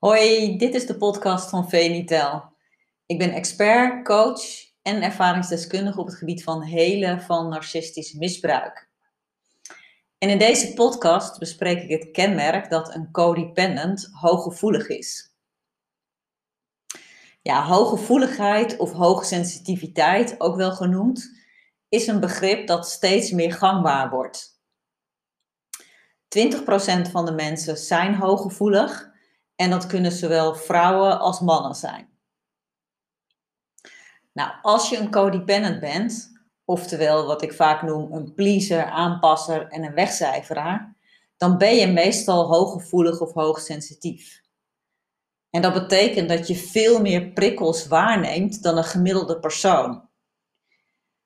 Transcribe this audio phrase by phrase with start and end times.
[0.00, 2.56] Hoi, dit is de podcast van Venitel.
[3.06, 4.42] Ik ben expert, coach
[4.82, 8.90] en ervaringsdeskundige op het gebied van helen van narcistisch misbruik.
[10.18, 15.34] En in deze podcast bespreek ik het kenmerk dat een codependent hooggevoelig is.
[17.42, 21.30] Ja, hooggevoeligheid of hoogsensitiviteit, ook wel genoemd,
[21.88, 24.60] is een begrip dat steeds meer gangbaar wordt.
[26.38, 29.09] 20% van de mensen zijn hooggevoelig
[29.60, 32.08] en dat kunnen zowel vrouwen als mannen zijn.
[34.32, 39.82] Nou, als je een codependent bent, oftewel wat ik vaak noem een pleaser, aanpasser en
[39.82, 40.96] een wegcijferaar,
[41.36, 44.40] dan ben je meestal hooggevoelig of hoogsensitief.
[45.50, 50.08] En dat betekent dat je veel meer prikkels waarneemt dan een gemiddelde persoon.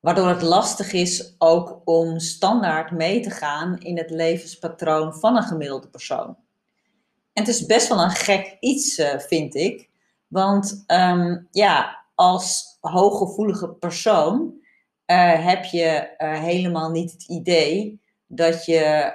[0.00, 5.42] Waardoor het lastig is ook om standaard mee te gaan in het levenspatroon van een
[5.42, 6.45] gemiddelde persoon.
[7.36, 9.88] En het is best wel een gek iets, uh, vind ik.
[10.26, 14.54] Want um, ja, als hooggevoelige persoon
[15.06, 19.14] uh, heb je uh, helemaal niet het idee dat je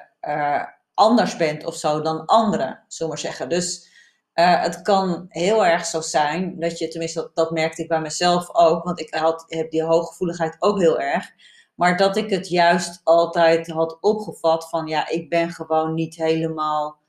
[0.94, 3.50] anders bent of zo dan anderen, zullen maar zeggen.
[3.50, 3.90] Dus
[4.34, 8.56] het kan heel erg zo zijn dat je, tenminste dat, dat merkte ik bij mezelf
[8.56, 11.31] ook, want ik had, heb die hooggevoeligheid ook heel erg.
[11.76, 17.00] Maar dat ik het juist altijd had opgevat van ja, ik ben gewoon niet helemaal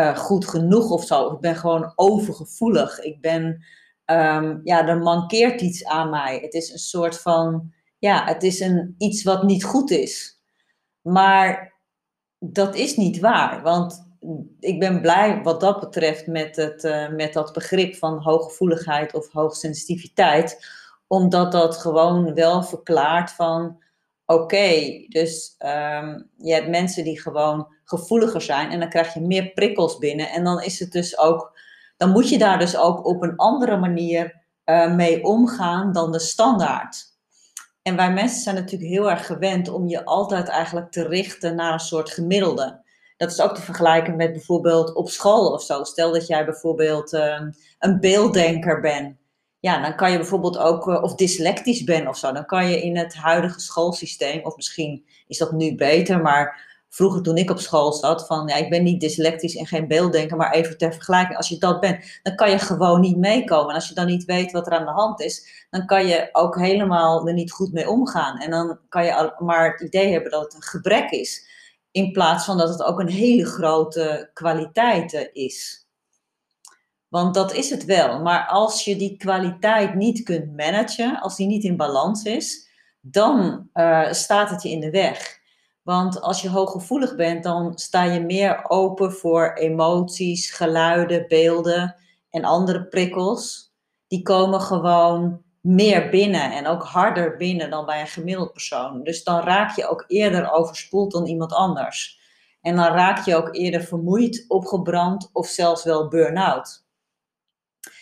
[0.00, 1.32] uh, goed genoeg of zo.
[1.32, 3.00] Ik ben gewoon overgevoelig.
[3.00, 3.44] Ik ben,
[4.06, 6.38] um, ja, er mankeert iets aan mij.
[6.42, 10.40] Het is een soort van, ja, het is een, iets wat niet goed is.
[11.00, 11.74] Maar
[12.38, 14.06] dat is niet waar, want
[14.60, 19.32] ik ben blij wat dat betreft met, het, uh, met dat begrip van hooggevoeligheid of
[19.32, 20.66] hoogsensitiviteit,
[21.06, 23.82] omdat dat gewoon wel verklaart van
[24.28, 29.52] oké, dus um, je hebt mensen die gewoon gevoeliger zijn en dan krijg je meer
[29.52, 31.58] prikkels binnen en dan is het dus ook,
[31.96, 36.18] dan moet je daar dus ook op een andere manier uh, mee omgaan dan de
[36.18, 37.16] standaard.
[37.82, 41.72] En wij mensen zijn natuurlijk heel erg gewend om je altijd eigenlijk te richten naar
[41.72, 42.86] een soort gemiddelde.
[43.16, 45.84] Dat is ook te vergelijken met bijvoorbeeld op school of zo.
[45.84, 47.40] Stel dat jij bijvoorbeeld uh,
[47.78, 49.16] een beelddenker bent
[49.60, 52.82] ja, dan kan je bijvoorbeeld ook, uh, of dyslectisch bent of zo, dan kan je
[52.82, 57.58] in het huidige schoolsysteem, of misschien is dat nu beter, maar vroeger toen ik op
[57.58, 61.36] school zat, van ja, ik ben niet dyslectisch en geen beelddenker, maar even ter vergelijking,
[61.36, 63.68] als je dat bent, dan kan je gewoon niet meekomen.
[63.68, 66.28] En als je dan niet weet wat er aan de hand is, dan kan je
[66.32, 68.38] ook helemaal er niet goed mee omgaan.
[68.38, 71.46] En dan kan je maar het idee hebben dat het een gebrek is,
[71.90, 75.87] in plaats van dat het ook een hele grote kwaliteit eh, is.
[77.08, 78.20] Want dat is het wel.
[78.20, 82.68] Maar als je die kwaliteit niet kunt managen, als die niet in balans is,
[83.00, 85.38] dan uh, staat het je in de weg.
[85.82, 91.96] Want als je hooggevoelig bent, dan sta je meer open voor emoties, geluiden, beelden
[92.30, 93.72] en andere prikkels.
[94.06, 99.02] Die komen gewoon meer binnen en ook harder binnen dan bij een gemiddeld persoon.
[99.02, 102.20] Dus dan raak je ook eerder overspoeld dan iemand anders.
[102.60, 106.86] En dan raak je ook eerder vermoeid, opgebrand of zelfs wel burn-out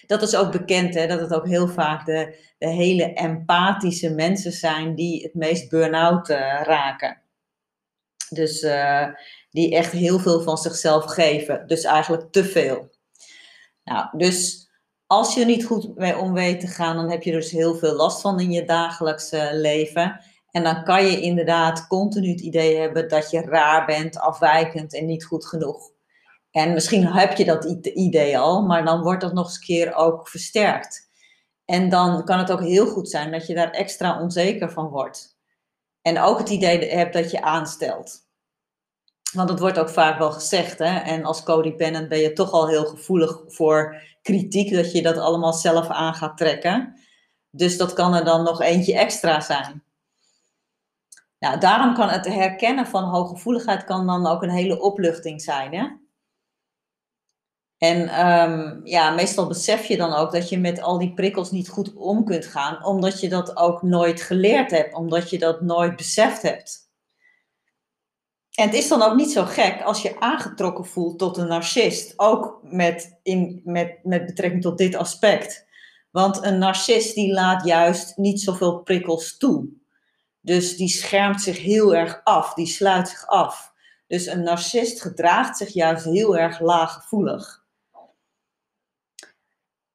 [0.07, 4.95] dat is ook bekend, hè, dat het ook heel vaak de, hele empathische mensen zijn
[4.95, 7.23] die het meest burn-out uh, raken.
[8.29, 9.07] Dus uh,
[9.51, 11.67] die echt heel veel van zichzelf geven.
[11.67, 12.91] Dus eigenlijk te veel.
[13.85, 14.69] Nou, dus
[15.07, 17.75] als je er niet goed mee om weet te gaan, dan heb je dus heel
[17.75, 20.21] veel last van in je dagelijkse leven.
[20.51, 25.07] En dan kan je inderdaad continu het idee hebben dat je raar bent, afwijkend en
[25.07, 25.91] niet goed genoeg.
[26.57, 29.95] En misschien heb je dat idee al, maar dan wordt dat nog eens een keer
[29.95, 31.11] ook versterkt.
[31.65, 35.39] En dan kan het ook heel goed zijn dat je daar extra onzeker van wordt.
[36.03, 38.27] En ook het idee hebt dat je aanstelt.
[39.33, 40.99] Want het wordt ook vaak wel gezegd, hè?
[40.99, 45.53] en als codependent ben je toch al heel gevoelig voor kritiek, dat je dat allemaal
[45.53, 47.01] zelf aan gaat trekken.
[47.51, 49.85] Dus dat kan er dan nog eentje extra zijn.
[51.39, 55.75] Nou, daarom kan het herkennen van hooggevoeligheid kan dan ook een hele opluchting zijn.
[55.75, 56.05] Hè?
[57.79, 61.69] En um, ja, meestal besef je dan ook dat je met al die prikkels niet
[61.69, 65.97] goed om kunt gaan, omdat je dat ook nooit geleerd hebt, omdat je dat nooit
[65.97, 66.85] beseft hebt.
[68.55, 72.13] En het is dan ook niet zo gek als je aangetrokken voelt tot een narcist,
[72.17, 75.67] ook met, in, met, met betrekking tot dit aspect.
[76.11, 79.69] Want een narcist die laat juist niet zoveel prikkels toe.
[80.41, 83.73] Dus die schermt zich heel erg af, die sluit zich af.
[84.07, 87.66] Dus een narcist gedraagt zich juist heel erg laaggevoelig.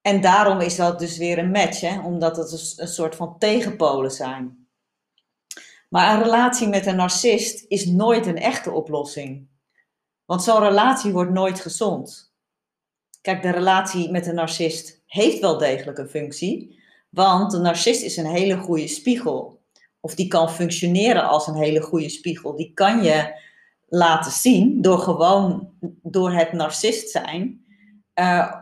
[0.01, 2.00] En daarom is dat dus weer een match, hè?
[2.00, 4.68] omdat het een soort van tegenpolen zijn.
[5.89, 9.48] Maar een relatie met een narcist is nooit een echte oplossing.
[10.25, 12.33] Want zo'n relatie wordt nooit gezond.
[13.21, 18.18] Kijk, de relatie met een narcist heeft wel degelijk een functie, want de narcist is
[18.18, 19.62] een hele goede spiegel.
[20.00, 22.56] Of die kan functioneren als een hele goede spiegel.
[22.56, 23.39] Die kan je
[23.88, 27.65] laten zien door gewoon door het narcist zijn.
[28.15, 28.56] Uh,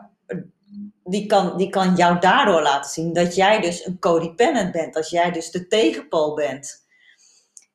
[1.10, 4.94] die, kan, die kan jou daardoor laten zien dat jij dus een codependent bent.
[4.94, 6.88] Dat jij dus de tegenpool bent.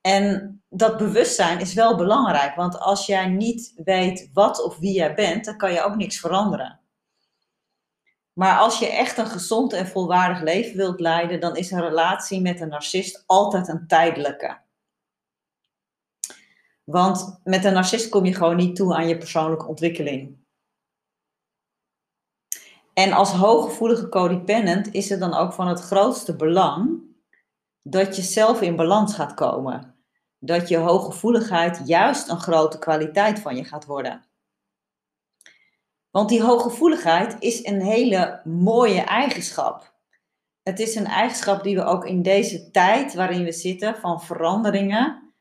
[0.01, 5.15] En dat bewustzijn is wel belangrijk, want als jij niet weet wat of wie jij
[5.15, 6.81] bent, dan kan je ook niks veranderen.
[8.33, 12.41] Maar als je echt een gezond en volwaardig leven wilt leiden, dan is een relatie
[12.41, 14.63] met een narcist altijd een tijdelijke.
[16.85, 20.44] Want met een narcist kom je gewoon niet toe aan je persoonlijke ontwikkeling.
[22.95, 27.03] En als hooggevoelige codependent is het dan ook van het grootste belang
[27.83, 29.95] dat je zelf in balans gaat komen
[30.45, 34.25] dat je hooggevoeligheid juist een grote kwaliteit van je gaat worden.
[36.11, 39.95] Want die hooggevoeligheid is een hele mooie eigenschap.
[40.63, 45.34] Het is een eigenschap die we ook in deze tijd waarin we zitten van veranderingen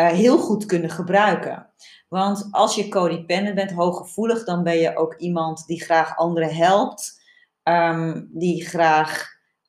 [0.00, 1.70] uh, heel goed kunnen gebruiken.
[2.08, 7.22] Want als je codependent bent, hooggevoelig, dan ben je ook iemand die graag anderen helpt,
[7.62, 9.26] um, die graag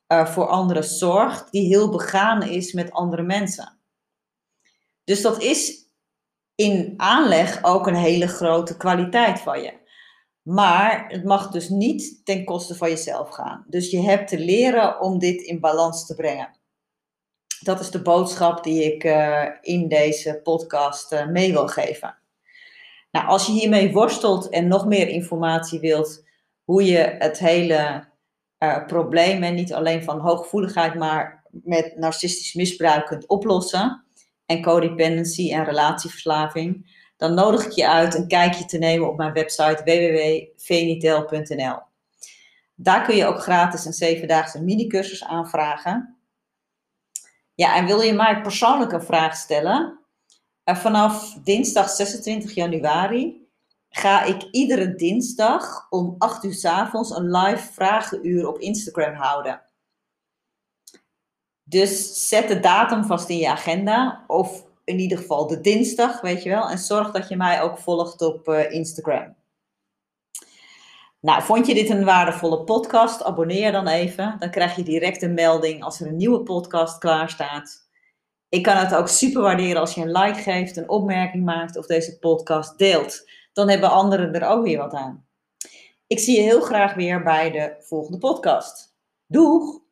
[0.08, 3.78] uh, voor anderen zorgt, die heel begaan is met andere mensen.
[5.04, 5.90] Dus dat is
[6.54, 9.84] in aanleg ook een hele grote kwaliteit van je.
[10.42, 13.64] Maar het mag dus niet ten koste van jezelf gaan.
[13.68, 16.58] Dus je hebt te leren om dit in balans te brengen.
[17.66, 22.18] Dat is de boodschap die ik uh, in deze podcast uh, mee wil geven.
[23.10, 26.24] Nou, als je hiermee worstelt en nog meer informatie wilt,
[26.64, 28.04] hoe je het hele
[28.58, 34.04] uh, probleem, en niet alleen van hooggevoeligheid, maar met narcistisch misbruik kunt oplossen,
[34.46, 39.32] en codependency en relatieverslaving, dan nodig ik je uit een kijkje te nemen op mijn
[39.32, 41.78] website www.venitel.nl.
[42.74, 46.15] Daar kun je ook gratis een zevendaagse minicursus aanvragen.
[47.56, 50.00] Ja, en wil je mij persoonlijk een vraag stellen?
[50.64, 53.48] Eh, vanaf dinsdag 26 januari
[53.88, 59.62] ga ik iedere dinsdag om 8 uur s avonds een live vragenuur op Instagram houden.
[61.62, 64.24] Dus zet de datum vast in je agenda.
[64.26, 66.70] Of in ieder geval de dinsdag, weet je wel.
[66.70, 69.36] En zorg dat je mij ook volgt op uh, Instagram.
[71.26, 73.22] Nou, vond je dit een waardevolle podcast?
[73.24, 74.36] Abonneer dan even.
[74.38, 77.88] Dan krijg je direct een melding als er een nieuwe podcast klaar staat.
[78.48, 81.86] Ik kan het ook super waarderen als je een like geeft, een opmerking maakt of
[81.86, 83.30] deze podcast deelt.
[83.52, 85.26] Dan hebben anderen er ook weer wat aan.
[86.06, 88.96] Ik zie je heel graag weer bij de volgende podcast.
[89.26, 89.85] Doeg!